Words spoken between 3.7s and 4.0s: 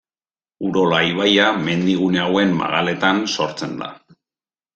da.